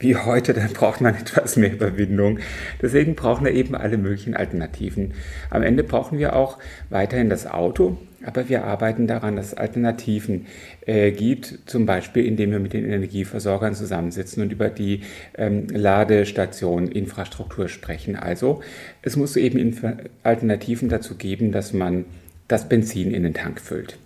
wie 0.00 0.16
heute, 0.16 0.52
dann 0.52 0.68
braucht 0.72 1.00
man 1.00 1.14
etwas 1.14 1.56
mehr 1.56 1.72
Überwindung. 1.72 2.40
Deswegen 2.82 3.14
brauchen 3.14 3.44
wir 3.44 3.52
eben 3.52 3.76
alle 3.76 3.96
möglichen 3.96 4.34
Alternativen. 4.34 5.14
Am 5.50 5.62
Ende 5.62 5.84
brauchen 5.84 6.18
wir 6.18 6.34
auch 6.34 6.58
weiterhin 6.90 7.30
das 7.30 7.46
Auto, 7.46 7.96
aber 8.26 8.48
wir 8.48 8.64
arbeiten 8.64 9.06
daran, 9.06 9.36
dass 9.36 9.48
es 9.48 9.54
Alternativen 9.54 10.46
äh, 10.86 11.12
gibt, 11.12 11.58
zum 11.66 11.86
Beispiel 11.86 12.24
indem 12.24 12.50
wir 12.50 12.58
mit 12.58 12.72
den 12.72 12.84
Energieversorgern 12.84 13.74
zusammensitzen 13.74 14.42
und 14.42 14.52
über 14.52 14.68
die 14.68 15.02
ähm, 15.36 15.66
Ladestation 15.68 16.88
Infrastruktur 16.88 17.68
sprechen. 17.68 18.16
Also 18.16 18.62
es 19.02 19.16
muss 19.16 19.36
eben 19.36 19.76
Alternativen 20.22 20.88
dazu 20.88 21.16
geben, 21.16 21.52
dass 21.52 21.72
man 21.72 22.04
das 22.48 22.68
Benzin 22.68 23.12
in 23.12 23.22
den 23.22 23.34
Tank 23.34 23.60
füllt. 23.60 23.98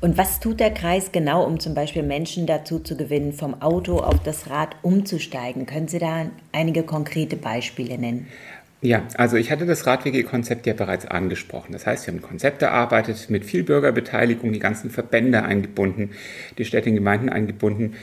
Und 0.00 0.18
was 0.18 0.40
tut 0.40 0.60
der 0.60 0.72
Kreis 0.72 1.10
genau, 1.10 1.44
um 1.44 1.58
zum 1.58 1.74
Beispiel 1.74 2.02
Menschen 2.02 2.46
dazu 2.46 2.78
zu 2.78 2.96
gewinnen, 2.96 3.32
vom 3.32 3.62
Auto 3.62 3.98
auf 3.98 4.22
das 4.22 4.50
Rad 4.50 4.76
umzusteigen? 4.82 5.64
Können 5.64 5.88
Sie 5.88 5.98
da 5.98 6.26
einige 6.52 6.82
konkrete 6.82 7.36
Beispiele 7.36 7.96
nennen? 7.96 8.26
Ja, 8.82 9.04
also 9.16 9.36
ich 9.36 9.50
hatte 9.50 9.64
das 9.64 9.86
Radwegekonzept 9.86 10.66
ja 10.66 10.74
bereits 10.74 11.06
angesprochen. 11.06 11.72
Das 11.72 11.86
heißt, 11.86 12.06
wir 12.06 12.12
haben 12.12 12.20
ein 12.20 12.28
Konzept 12.28 12.60
erarbeitet, 12.60 13.30
mit 13.30 13.46
viel 13.46 13.64
Bürgerbeteiligung, 13.64 14.52
die 14.52 14.58
ganzen 14.58 14.90
Verbände 14.90 15.42
eingebunden, 15.42 16.10
die 16.58 16.66
Städte 16.66 16.90
und 16.90 16.96
Gemeinden 16.96 17.30
eingebunden, 17.30 17.94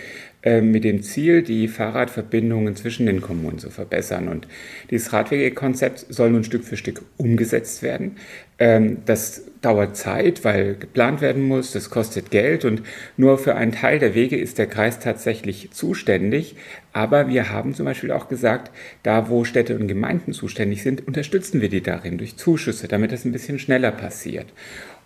mit 0.45 0.83
dem 0.83 1.01
Ziel, 1.01 1.41
die 1.41 1.67
Fahrradverbindungen 1.67 2.75
zwischen 2.75 3.05
den 3.05 3.21
Kommunen 3.21 3.59
zu 3.59 3.69
verbessern. 3.69 4.27
Und 4.27 4.47
dieses 4.89 5.13
Radwegekonzept 5.13 6.05
soll 6.09 6.31
nun 6.31 6.43
Stück 6.43 6.63
für 6.65 6.75
Stück 6.75 7.01
umgesetzt 7.17 7.81
werden. 7.81 8.17
Ähm, 8.59 8.97
das 9.05 9.45
dauert 9.61 9.95
Zeit, 9.95 10.43
weil 10.43 10.75
geplant 10.75 11.21
werden 11.21 11.43
muss, 11.43 11.71
das 11.71 11.89
kostet 11.89 12.31
Geld 12.31 12.65
und 12.65 12.83
nur 13.17 13.37
für 13.37 13.55
einen 13.55 13.71
Teil 13.71 13.97
der 13.97 14.13
Wege 14.13 14.37
ist 14.37 14.57
der 14.57 14.67
Kreis 14.67 14.99
tatsächlich 14.99 15.71
zuständig. 15.71 16.55
Aber 16.91 17.29
wir 17.29 17.49
haben 17.49 17.73
zum 17.73 17.85
Beispiel 17.85 18.11
auch 18.11 18.27
gesagt, 18.27 18.71
da 19.01 19.29
wo 19.29 19.45
Städte 19.45 19.77
und 19.77 19.87
Gemeinden 19.87 20.33
zuständig 20.33 20.83
sind, 20.83 21.07
unterstützen 21.07 21.61
wir 21.61 21.69
die 21.69 21.81
darin 21.81 22.17
durch 22.17 22.37
Zuschüsse, 22.37 22.87
damit 22.87 23.11
das 23.11 23.25
ein 23.25 23.31
bisschen 23.31 23.57
schneller 23.57 23.91
passiert. 23.91 24.47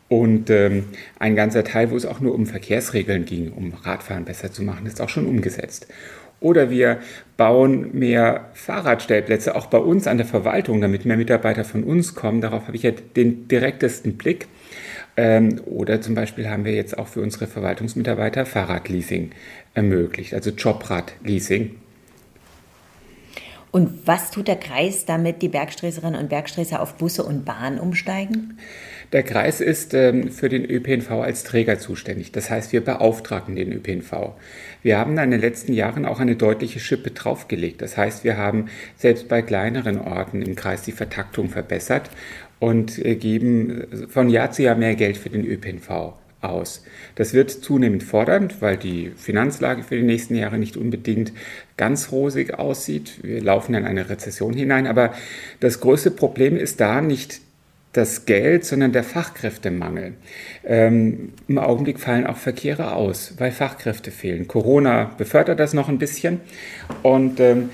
Und 0.10 0.50
ähm, 0.50 0.86
ein 1.20 1.36
ganzer 1.36 1.64
Teil, 1.64 1.92
wo 1.92 1.98
es 1.98 2.06
auch 2.06 2.20
nur 2.20 2.34
um 2.34 2.46
Verkehrsregeln 2.46 3.26
ging, 3.26 3.52
um 3.52 3.74
Radfahren 3.74 4.26
besser 4.26 4.52
zu 4.52 4.64
machen, 4.64 4.86
ist 4.86 5.02
auch 5.02 5.10
schon 5.10 5.26
umgesetzt. 5.26 5.88
Oder 6.40 6.70
wir 6.70 7.00
bauen 7.36 7.98
mehr 7.98 8.50
Fahrradstellplätze 8.54 9.56
auch 9.56 9.66
bei 9.66 9.80
uns 9.80 10.08
an 10.08 10.18
der 10.18 10.26
Verwaltung, 10.26 10.82
damit 10.82 11.06
mehr 11.06 11.18
Mitarbeiter 11.18 11.66
von 11.66 11.84
uns 11.84 12.14
kommen. 12.14 12.42
Darauf 12.42 12.68
habe 12.68 12.78
ich 12.78 12.84
ja 12.84 12.92
den 12.92 13.48
direktesten 13.48 14.18
Blick. 14.18 14.48
Ähm, 15.18 15.60
oder 15.66 16.00
zum 16.00 16.14
Beispiel 16.14 16.48
haben 16.48 16.64
wir 16.64 16.74
jetzt 16.74 16.98
auch 16.98 17.08
für 17.08 17.22
unsere 17.22 17.48
Verwaltungsmitarbeiter 17.48 18.46
Fahrradleasing 18.46 19.32
ermöglicht, 19.74 20.36
also 20.36 20.52
Jobradleasing. 20.52 21.76
Und 23.72 24.08
was 24.08 24.32
tut 24.32 24.48
der 24.48 24.56
Kreis, 24.56 25.06
damit 25.06 25.42
die 25.42 25.50
Bergsträßerinnen 25.50 26.20
und 26.20 26.30
Bergsträßer 26.30 26.80
auf 26.80 26.96
Busse 26.96 27.24
und 27.24 27.46
Bahn 27.46 27.80
umsteigen? 27.80 28.60
Der 29.14 29.24
Kreis 29.24 29.62
ist 29.62 29.94
ähm, 29.94 30.30
für 30.30 30.50
den 30.50 30.66
ÖPNV 30.66 31.12
als 31.12 31.44
Träger 31.44 31.80
zuständig. 31.80 32.34
Das 32.34 32.50
heißt, 32.50 32.74
wir 32.74 32.82
beauftragen 32.82 33.56
den 33.56 33.72
ÖPNV. 33.72 34.34
Wir 34.84 34.98
haben 34.98 35.18
in 35.18 35.32
den 35.32 35.40
letzten 35.40 35.72
Jahren 35.72 36.06
auch 36.06 36.20
eine 36.20 36.36
deutliche 36.36 36.80
Schippe 36.80 37.12
draufgelegt. 37.12 37.82
Das 37.82 37.96
heißt, 37.96 38.26
wir 38.26 38.38
haben 38.38 38.66
selbst 38.98 39.30
bei 39.30 39.42
kleineren 39.42 40.00
Orten 40.00 40.42
im 40.42 40.56
Kreis 40.56 40.82
die 40.82 40.92
Vertaktung 40.92 41.50
verbessert 41.50 42.10
und 42.60 43.04
äh, 43.04 43.16
geben 43.16 43.82
äh, 43.92 44.08
von 44.08 44.30
Jahr 44.30 44.52
zu 44.52 44.64
Jahr 44.64 44.76
mehr 44.76 44.96
Geld 44.96 45.18
für 45.18 45.30
den 45.30 45.46
ÖPNV 45.46 46.14
aus. 46.42 46.84
Das 47.16 47.34
wird 47.34 47.50
zunehmend 47.50 48.04
fordernd, 48.04 48.62
weil 48.62 48.78
die 48.78 49.12
Finanzlage 49.16 49.84
für 49.84 49.96
die 49.96 50.04
nächsten 50.04 50.36
Jahre 50.36 50.58
nicht 50.58 50.78
unbedingt 50.78 51.32
ganz 51.78 52.12
rosig 52.12 52.60
aussieht. 52.60 53.20
Wir 53.24 53.42
laufen 53.42 53.74
in 53.74 53.86
eine 53.86 54.10
Rezession 54.10 54.54
hinein, 54.54 54.86
aber 54.86 55.14
das 55.60 55.80
größte 55.80 56.12
Problem 56.12 56.58
ist 56.58 56.80
da 56.80 57.02
nicht 57.02 57.42
das 57.98 58.25
Geld, 58.25 58.63
sondern 58.63 58.92
der 58.92 59.04
Fachkräftemangel. 59.04 60.13
Ähm, 60.66 61.34
Im 61.48 61.58
Augenblick 61.58 62.00
fallen 62.00 62.27
auch 62.27 62.38
Verkehre 62.38 62.94
aus, 62.94 63.34
weil 63.38 63.51
Fachkräfte 63.51 64.12
fehlen. 64.12 64.48
Corona 64.48 65.12
befördert 65.18 65.60
das 65.60 65.74
noch 65.74 65.89
ein 65.89 65.98
bisschen 65.98 66.39
und 67.04 67.39
ähm, 67.39 67.70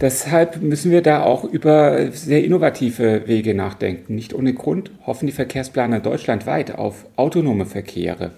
Deshalb 0.00 0.60
müssen 0.60 0.90
wir 0.90 1.02
da 1.02 1.22
auch 1.22 1.44
über 1.44 2.10
sehr 2.10 2.42
innovative 2.42 3.28
Wege 3.28 3.54
nachdenken. 3.54 4.16
Nicht 4.16 4.34
ohne 4.34 4.52
Grund 4.52 4.90
hoffen 5.06 5.26
die 5.26 5.32
Verkehrsplaner 5.32 6.00
deutschlandweit 6.00 6.74
auf 6.74 7.06
autonome 7.14 7.64
Verkehre 7.64 8.32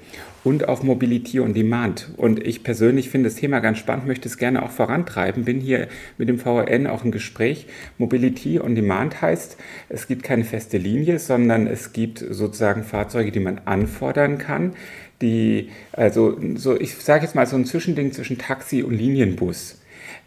und 0.45 0.69
auf 0.69 0.83
Mobility 0.83 1.41
on 1.41 1.55
Demand. 1.55 2.11
Und 2.19 2.47
ich 2.47 2.63
persönlich 2.63 3.09
finde 3.09 3.31
das 3.31 3.37
Thema 3.37 3.61
ganz 3.61 3.79
spannend, 3.79 4.07
möchte 4.07 4.29
es 4.29 4.37
gerne 4.37 4.63
auch 4.63 4.71
vorantreiben, 4.71 5.45
bin 5.45 5.59
hier 5.59 5.89
mit 6.19 6.29
dem 6.29 6.39
VRN 6.39 6.87
auch 6.87 7.05
im 7.05 7.11
Gespräch. 7.11 7.67
Mobility 7.97 8.61
on 8.61 8.75
Demand 8.75 9.23
heißt, 9.23 9.57
es 9.89 10.07
gibt 10.07 10.25
keine 10.25 10.45
feste 10.45 10.77
Linie, 10.77 11.19
sondern 11.19 11.67
es 11.67 11.95
gibt 11.95 12.19
sozusagen 12.19 12.85
Fahrzeuge, 12.85 13.33
die 13.33 13.41
man 13.41 13.63
anfordern 13.65 14.37
kann. 14.37 14.75
Die, 15.23 15.71
also 15.93 16.39
so, 16.57 16.79
ich 16.79 16.95
sage 16.97 17.25
jetzt 17.25 17.35
mal 17.35 17.47
so 17.47 17.57
ein 17.57 17.65
Zwischending 17.65 18.13
zwischen 18.13 18.37
Taxi 18.37 18.83
und 18.83 18.93
Linienbus. 18.93 19.81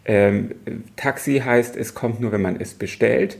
Ähm, 0.04 0.50
Taxi 0.96 1.42
heißt, 1.44 1.76
es 1.76 1.94
kommt 1.94 2.20
nur, 2.20 2.32
wenn 2.32 2.42
man 2.42 2.60
es 2.60 2.74
bestellt. 2.74 3.38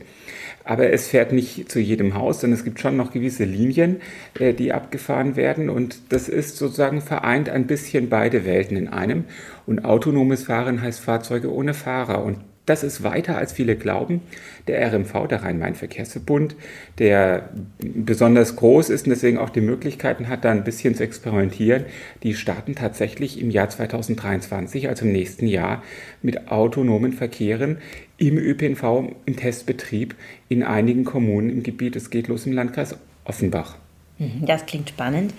Aber 0.65 0.93
es 0.93 1.09
fährt 1.09 1.33
nicht 1.33 1.71
zu 1.71 1.81
jedem 1.81 2.15
Haus, 2.15 2.41
sondern 2.41 2.59
es 2.59 2.65
gibt 2.65 2.81
schon 2.81 2.97
noch 2.97 3.13
gewisse 3.13 3.45
Linien, 3.45 4.01
äh, 4.39 4.53
die 4.53 4.73
abgefahren 4.73 5.35
werden. 5.35 5.71
Und 5.71 6.13
das 6.13 6.29
ist 6.29 6.57
sozusagen 6.57 7.01
vereint 7.01 7.49
ein 7.49 7.67
bisschen 7.67 8.09
beide 8.09 8.45
Welten 8.45 8.77
in 8.77 8.89
einem. 8.89 9.25
Und 9.67 9.85
autonomes 9.85 10.45
Fahren 10.45 10.83
heißt 10.83 11.01
Fahrzeuge 11.01 11.53
ohne 11.53 11.75
Fahrer. 11.75 12.23
Und 12.23 12.39
das 12.71 12.85
ist 12.85 13.03
weiter, 13.03 13.37
als 13.37 13.53
viele 13.53 13.75
glauben. 13.75 14.23
Der 14.69 14.81
RMV, 14.93 15.27
der 15.29 15.43
Rhein-Main-Verkehrsverbund, 15.43 16.55
der 16.99 17.51
besonders 17.79 18.55
groß 18.55 18.91
ist 18.91 19.07
und 19.07 19.11
deswegen 19.11 19.39
auch 19.39 19.51
die 19.51 19.61
Möglichkeiten 19.61 20.29
hat, 20.29 20.45
da 20.45 20.53
ein 20.53 20.63
bisschen 20.63 20.95
zu 20.95 21.03
experimentieren, 21.03 21.85
die 22.23 22.35
starten 22.35 22.77
tatsächlich 22.77 23.41
im 23.41 23.51
Jahr 23.51 23.69
2023, 23.69 24.89
also 24.89 25.05
im 25.05 25.13
nächsten 25.13 25.49
Jahr, 25.49 25.83
mit 26.23 26.49
autonomen 26.49 27.13
Verkehren 27.13 27.79
im 28.19 28.39
ÖPNV 28.39 29.15
im 29.27 29.37
Testbetrieb 29.37 30.15
in 30.49 30.63
einigen 30.63 31.05
Kommunen 31.05 31.51
im 31.51 31.63
Gebiet. 31.65 31.97
Es 31.97 32.11
geht 32.11 32.29
los 32.29 32.47
im 32.47 32.53
Landkreis 32.53 32.97
Offenbach. 33.25 33.77
Mhm, 34.19 34.47
das 34.47 34.65
klingt 34.65 34.91
spannend. 34.91 35.35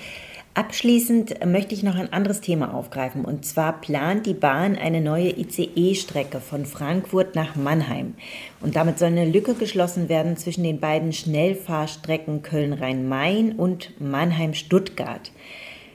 Abschließend 0.54 1.46
möchte 1.46 1.74
ich 1.74 1.82
noch 1.82 1.96
ein 1.96 2.12
anderes 2.12 2.42
Thema 2.42 2.74
aufgreifen. 2.74 3.24
Und 3.24 3.46
zwar 3.46 3.80
plant 3.80 4.26
die 4.26 4.34
Bahn 4.34 4.76
eine 4.76 5.00
neue 5.00 5.30
ICE-Strecke 5.30 6.42
von 6.42 6.66
Frankfurt 6.66 7.36
nach 7.36 7.56
Mannheim. 7.56 8.16
Und 8.60 8.76
damit 8.76 9.00
soll 9.00 9.10
eine 9.10 9.24
Lücke 9.26 9.54
geschlossen 9.54 10.10
werden 10.10 10.36
zwischen 10.36 10.64
den 10.64 10.82
beiden 10.82 11.14
Schnellfahrstrecken 11.14 12.42
Köln-Rhein-Main 12.42 13.54
und 13.54 13.94
Mannheim-Stuttgart. 14.02 15.32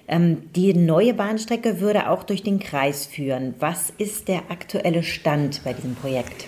Ähm, 0.09 0.45
die 0.55 0.73
neue 0.73 1.13
Bahnstrecke 1.13 1.81
würde 1.81 2.09
auch 2.09 2.23
durch 2.23 2.43
den 2.43 2.59
Kreis 2.59 3.05
führen. 3.05 3.55
Was 3.59 3.93
ist 3.99 4.27
der 4.29 4.51
aktuelle 4.51 5.03
Stand 5.03 5.65
bei 5.65 5.75
diesem 5.75 5.97
Projekt? 5.97 6.47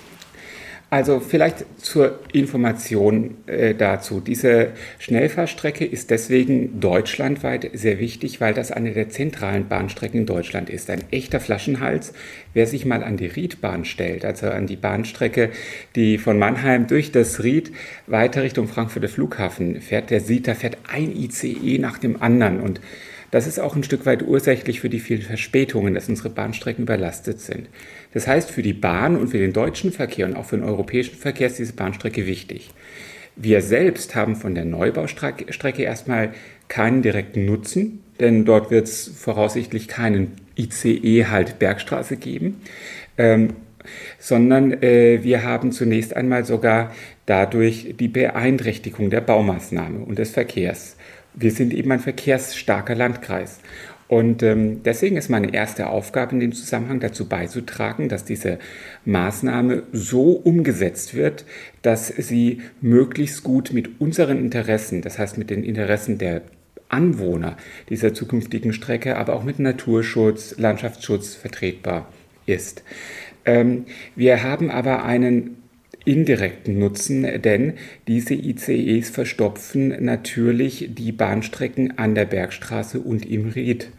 Also 0.91 1.21
vielleicht 1.21 1.67
zur 1.77 2.19
Information 2.33 3.37
äh, 3.47 3.75
dazu. 3.75 4.21
Diese 4.21 4.69
Schnellfahrstrecke 4.99 5.85
ist 5.85 6.11
deswegen 6.11 6.81
deutschlandweit 6.81 7.71
sehr 7.75 7.99
wichtig, 7.99 8.41
weil 8.41 8.55
das 8.55 8.73
eine 8.73 8.93
der 8.93 9.11
zentralen 9.11 9.69
Bahnstrecken 9.69 10.21
in 10.21 10.27
Deutschland 10.27 10.71
ist. 10.71 10.89
Ein 10.89 11.05
echter 11.11 11.41
Flaschenhals. 11.41 12.15
Wer 12.55 12.67
sich 12.67 12.87
mal 12.87 13.05
an 13.05 13.19
die 13.19 13.27
Riedbahn 13.27 13.85
stellt, 13.85 14.25
also 14.25 14.49
an 14.49 14.67
die 14.67 14.77
Bahnstrecke, 14.77 15.51
die 15.95 16.17
von 16.17 16.39
Mannheim 16.39 16.87
durch 16.87 17.13
das 17.13 17.45
Ried 17.45 17.71
weiter 18.07 18.43
Richtung 18.43 18.67
Frankfurter 18.67 19.09
Flughafen 19.09 19.83
fährt, 19.83 20.09
der 20.09 20.21
sieht, 20.21 20.49
da 20.49 20.55
fährt 20.55 20.79
ein 20.91 21.15
ICE 21.15 21.77
nach 21.79 21.99
dem 21.99 22.23
anderen 22.23 22.61
und 22.61 22.81
das 23.31 23.47
ist 23.47 23.59
auch 23.59 23.77
ein 23.77 23.85
Stück 23.85 24.07
weit 24.07 24.23
ursächlich 24.23 24.81
für 24.81 24.89
die 24.89 25.01
vielen 25.01 25.23
Verspätungen, 25.23 25.95
dass 25.95 26.09
unsere 26.09 26.31
Bahnstrecken 26.31 26.85
überlastet 26.85 27.41
sind. 27.41 27.69
Das 28.15 28.27
heißt, 28.27 28.51
für 28.51 28.63
die 28.63 28.73
Bahn 28.73 29.17
und 29.17 29.29
für 29.29 29.39
den 29.39 29.53
deutschen 29.53 29.93
Verkehr 29.93 30.27
und 30.27 30.37
auch 30.37 30.47
für 30.47 30.57
den 30.57 30.65
europäischen 30.65 31.17
Verkehr 31.17 31.49
ist 31.49 31.59
diese 31.59 31.75
Bahnstrecke 31.75 32.27
wichtig. 32.27 32.71
Wir 33.37 33.61
selbst 33.63 34.15
haben 34.15 34.35
von 34.35 34.55
der 34.55 34.65
Neubaustrecke 34.65 35.83
erstmal 35.83 36.33
keinen 36.69 37.03
direkten 37.03 37.45
Nutzen, 37.45 38.03
denn 38.19 38.45
dort 38.45 38.71
wird 38.71 38.89
es 38.89 39.07
voraussichtlich 39.07 39.87
keinen 39.87 40.33
ICE 40.59 41.27
halt 41.27 41.59
Bergstraße 41.59 42.17
geben, 42.17 42.61
ähm, 43.17 43.51
sondern 44.19 44.83
äh, 44.83 45.21
wir 45.23 45.45
haben 45.45 45.71
zunächst 45.71 46.17
einmal 46.17 46.45
sogar 46.45 46.93
dadurch 47.27 47.95
die 47.99 48.09
Beeinträchtigung 48.09 49.11
der 49.11 49.21
Baumaßnahme 49.21 50.01
und 50.01 50.19
des 50.19 50.31
Verkehrs 50.31 50.97
wir 51.35 51.51
sind 51.51 51.73
eben 51.73 51.93
ein 51.93 52.01
verkehrsstarker 52.01 52.95
Landkreis. 52.95 53.61
Und 54.09 54.43
ähm, 54.43 54.83
deswegen 54.83 55.19
ist 55.19 55.29
meine 55.29 55.53
erste 55.53 55.89
Aufgabe 55.89 56.33
in 56.33 56.41
dem 56.41 56.53
Zusammenhang 56.53 56.99
dazu 56.99 57.29
beizutragen, 57.29 58.09
dass 58.09 58.25
diese 58.25 58.59
Maßnahme 59.05 59.83
so 59.93 60.33
umgesetzt 60.33 61.15
wird, 61.15 61.45
dass 61.83 62.09
sie 62.09 62.63
möglichst 62.81 63.45
gut 63.45 63.73
mit 63.75 64.01
unseren 64.01 64.39
Interessen, 64.39 65.03
das 65.03 65.19
heißt 65.19 65.37
mit 65.37 65.51
den 65.51 65.63
Interessen 65.63 66.17
der 66.17 66.41
Anwohner 66.89 67.59
dieser 67.91 68.15
zukünftigen 68.15 68.73
Strecke, 68.73 69.17
aber 69.19 69.35
auch 69.35 69.45
mit 69.45 69.59
Naturschutz, 69.59 70.55
Landschaftsschutz 70.57 71.35
vertretbar 71.35 72.09
ist. 72.47 72.83
Ähm, 73.45 73.85
wir 74.17 74.43
haben 74.43 74.71
aber 74.71 75.05
einen 75.05 75.58
indirekten 76.09 76.79
Nutzen, 76.79 77.43
denn 77.43 77.75
diese 78.09 78.35
ICEs 78.35 79.11
verstopfen 79.11 79.95
natürlich 80.03 80.89
die 80.95 81.13
Bahnstrecken 81.13 81.99
an 81.99 82.15
der 82.15 82.25
Bergstraße 82.25 82.99
und 82.99 83.31
im 83.31 83.51
Ried. 83.51 83.91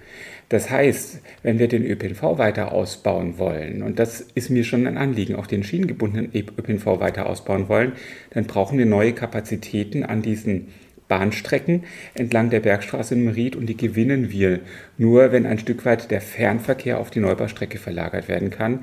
Das 0.50 0.72
heißt, 0.72 1.22
wenn 1.44 1.60
wir 1.60 1.68
den 1.68 1.86
ÖPNV 1.86 2.40
weiter 2.40 2.72
ausbauen 2.72 3.38
wollen, 3.38 3.84
und 3.84 4.00
das 4.00 4.22
ist 4.34 4.50
mir 4.50 4.64
schon 4.64 4.88
ein 4.88 4.98
Anliegen, 4.98 5.36
auch 5.36 5.46
den 5.46 5.64
schienengebundenen 5.64 6.32
ÖPNV 6.34 7.00
weiter 7.00 7.28
ausbauen 7.28 7.70
wollen, 7.70 7.92
dann 8.32 8.46
brauchen 8.46 8.80
wir 8.80 8.88
neue 8.88 9.14
Kapazitäten 9.14 10.04
an 10.04 10.24
diesen 10.24 10.70
Bahnstrecken 11.10 11.84
entlang 12.14 12.50
der 12.52 12.62
Bergstraße 12.62 13.16
im 13.16 13.28
Ried 13.28 13.56
und 13.56 13.66
die 13.66 13.76
gewinnen 13.76 14.32
wir 14.32 14.60
nur, 14.98 15.32
wenn 15.32 15.46
ein 15.46 15.60
Stück 15.60 15.84
weit 15.84 16.12
der 16.12 16.22
Fernverkehr 16.22 17.00
auf 17.00 17.10
die 17.10 17.20
Neubaustrecke 17.20 17.80
verlagert 17.80 18.28
werden 18.28 18.52
kann 18.52 18.82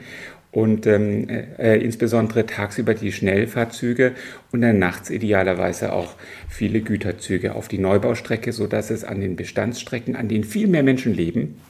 und 0.56 0.86
ähm, 0.86 1.28
äh, 1.28 1.76
insbesondere 1.76 2.46
tagsüber 2.46 2.94
die 2.94 3.12
Schnellfahrzüge 3.12 4.12
und 4.52 4.62
dann 4.62 4.78
nachts 4.78 5.10
idealerweise 5.10 5.92
auch 5.92 6.14
viele 6.48 6.80
Güterzüge 6.80 7.54
auf 7.54 7.68
die 7.68 7.76
Neubaustrecke, 7.76 8.52
sodass 8.52 8.88
es 8.88 9.04
an 9.04 9.20
den 9.20 9.36
Bestandsstrecken, 9.36 10.16
an 10.16 10.28
denen 10.28 10.44
viel 10.44 10.66
mehr 10.66 10.82
Menschen 10.82 11.12
leben, 11.12 11.60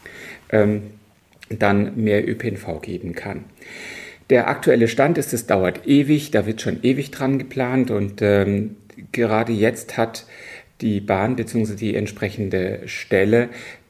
ähm, 0.51 0.83
dann 1.49 1.97
mehr 1.97 2.29
ÖPNV 2.29 2.81
geben 2.81 3.17
kann. 3.17 3.47
Der 4.31 4.47
aktuelle 4.49 4.87
Stand 4.87 5.19
ist, 5.19 5.33
es 5.33 5.49
dauert 5.49 5.89
ewig, 5.89 6.31
da 6.31 6.47
wird 6.47 6.61
schon 6.61 6.79
ewig 6.85 7.11
dran 7.11 7.41
geplant 7.41 7.91
und 7.91 8.23
ähm, 8.23 8.77
gerade 9.11 9.53
jetzt 9.53 9.97
hat 9.97 10.27
die 10.81 11.01
Bahn 11.01 11.35
bzw. 11.35 11.75
die 11.75 11.97
entsprechende 11.97 12.83
Stelle 12.87 13.49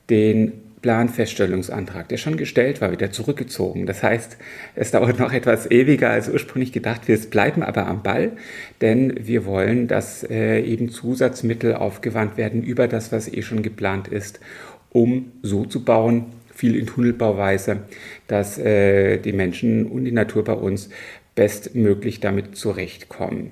den 0.09 0.53
Planfeststellungsantrag, 0.87 2.09
der 2.09 2.17
schon 2.17 2.37
gestellt 2.37 2.81
war, 2.81 2.93
wieder 2.93 3.11
zurückgezogen. 3.11 3.87
Das 3.87 4.05
heißt, 4.05 4.37
es 4.77 4.93
dauert 4.93 5.19
noch 5.19 5.33
etwas 5.33 5.69
ewiger 5.69 6.11
als 6.11 6.29
ursprünglich 6.29 6.71
gedacht. 6.71 7.09
Wir 7.09 7.19
bleiben 7.19 7.65
aber 7.65 7.89
am 7.89 8.05
Ball, 8.05 8.37
denn 8.81 9.13
wir 9.27 9.47
wollen, 9.47 9.89
dass 9.89 10.23
äh, 10.23 10.61
eben 10.61 10.89
Zusatzmittel 10.91 11.75
aufgewandt 11.75 12.37
werden 12.37 12.63
über 12.63 12.87
das, 12.87 13.11
was 13.11 13.27
eh 13.27 13.43
schon 13.43 13.63
geplant 13.63 14.07
ist, 14.07 14.39
um 14.91 15.33
so 15.43 15.65
zu 15.65 15.85
bauen, 15.85 16.27
viel 16.55 16.77
in 16.77 16.87
Tunnelbauweise, 16.87 17.81
dass 18.29 18.57
äh, 18.57 19.19
die 19.19 19.33
Menschen 19.33 19.87
und 19.87 20.05
die 20.05 20.13
Natur 20.13 20.45
bei 20.45 20.53
uns 20.53 20.89
bestmöglich 21.35 22.21
damit 22.21 22.57
zurechtkommen. 22.57 23.51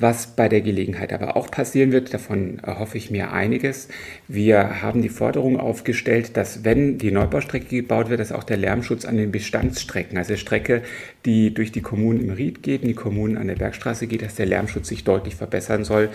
Was 0.00 0.28
bei 0.28 0.48
der 0.48 0.60
Gelegenheit 0.60 1.12
aber 1.12 1.36
auch 1.36 1.50
passieren 1.50 1.90
wird, 1.90 2.14
davon 2.14 2.60
erhoffe 2.60 2.96
ich 2.96 3.10
mir 3.10 3.32
einiges. 3.32 3.88
Wir 4.28 4.80
haben 4.80 5.02
die 5.02 5.08
Forderung 5.08 5.58
aufgestellt, 5.58 6.36
dass 6.36 6.62
wenn 6.62 6.98
die 6.98 7.10
Neubaustrecke 7.10 7.66
gebaut 7.66 8.08
wird, 8.08 8.20
dass 8.20 8.30
auch 8.30 8.44
der 8.44 8.58
Lärmschutz 8.58 9.04
an 9.04 9.16
den 9.16 9.32
Bestandsstrecken, 9.32 10.16
also 10.16 10.36
Strecke, 10.36 10.82
die 11.24 11.52
durch 11.52 11.72
die 11.72 11.80
Kommunen 11.80 12.20
im 12.20 12.30
Ried 12.30 12.62
geht, 12.62 12.84
die 12.84 12.94
Kommunen 12.94 13.36
an 13.36 13.48
der 13.48 13.56
Bergstraße 13.56 14.06
geht, 14.06 14.22
dass 14.22 14.36
der 14.36 14.46
Lärmschutz 14.46 14.86
sich 14.86 15.02
deutlich 15.02 15.34
verbessern 15.34 15.82
soll. 15.82 16.10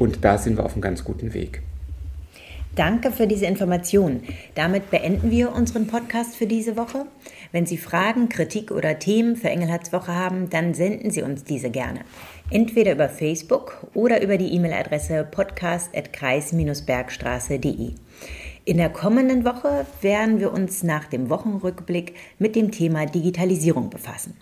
Und 0.00 0.24
da 0.24 0.36
sind 0.36 0.56
wir 0.58 0.64
auf 0.64 0.72
einem 0.72 0.82
ganz 0.82 1.04
guten 1.04 1.32
Weg. 1.32 1.62
Danke 2.78 3.10
für 3.10 3.26
diese 3.26 3.46
Information. 3.46 4.22
Damit 4.54 4.90
beenden 4.92 5.32
wir 5.32 5.52
unseren 5.52 5.88
Podcast 5.88 6.36
für 6.36 6.46
diese 6.46 6.76
Woche. 6.76 7.06
Wenn 7.50 7.66
Sie 7.66 7.76
Fragen, 7.76 8.28
Kritik 8.28 8.70
oder 8.70 9.00
Themen 9.00 9.34
für 9.34 9.48
Engelhards 9.48 9.92
Woche 9.92 10.14
haben, 10.14 10.48
dann 10.48 10.74
senden 10.74 11.10
Sie 11.10 11.22
uns 11.22 11.42
diese 11.42 11.70
gerne. 11.70 12.02
Entweder 12.50 12.92
über 12.92 13.10
Facebook 13.10 13.86
oder 13.92 14.22
über 14.22 14.38
die 14.38 14.54
E-Mail-Adresse 14.54 15.28
podcast.kreis-bergstraße.de. 15.30 17.90
In 18.64 18.78
der 18.78 18.88
kommenden 18.88 19.44
Woche 19.44 19.84
werden 20.00 20.40
wir 20.40 20.50
uns 20.52 20.82
nach 20.82 21.04
dem 21.04 21.28
Wochenrückblick 21.28 22.14
mit 22.38 22.56
dem 22.56 22.70
Thema 22.70 23.04
Digitalisierung 23.04 23.90
befassen. 23.90 24.34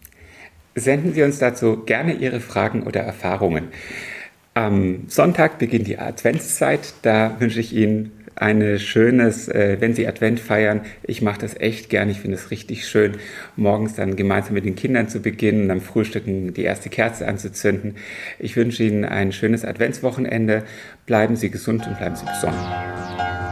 Senden 0.76 1.14
Sie 1.14 1.24
uns 1.24 1.40
dazu 1.40 1.82
gerne 1.84 2.14
Ihre 2.14 2.38
Fragen 2.38 2.84
oder 2.84 3.00
Erfahrungen. 3.00 3.70
Am 4.54 5.08
Sonntag 5.08 5.58
beginnt 5.58 5.88
die 5.88 5.98
Adventszeit. 5.98 6.94
Da 7.02 7.34
wünsche 7.40 7.58
ich 7.58 7.74
Ihnen 7.74 8.12
ein 8.36 8.78
schönes, 8.78 9.48
äh, 9.48 9.78
wenn 9.80 9.94
Sie 9.94 10.06
Advent 10.06 10.38
feiern. 10.38 10.82
Ich 11.02 11.22
mache 11.22 11.40
das 11.40 11.58
echt 11.58 11.88
gern. 11.88 12.10
Ich 12.10 12.20
finde 12.20 12.36
es 12.36 12.50
richtig 12.50 12.86
schön, 12.86 13.16
morgens 13.56 13.94
dann 13.94 14.14
gemeinsam 14.14 14.54
mit 14.54 14.66
den 14.66 14.76
Kindern 14.76 15.08
zu 15.08 15.20
beginnen, 15.20 15.70
am 15.70 15.80
Frühstücken 15.80 16.52
die 16.52 16.62
erste 16.62 16.90
Kerze 16.90 17.26
anzuzünden. 17.26 17.96
Ich 18.38 18.56
wünsche 18.56 18.84
Ihnen 18.84 19.04
ein 19.04 19.32
schönes 19.32 19.64
Adventswochenende. 19.64 20.64
Bleiben 21.06 21.36
Sie 21.36 21.50
gesund 21.50 21.86
und 21.86 21.96
bleiben 21.96 22.16
Sie 22.16 22.26
besonnen. 22.26 23.45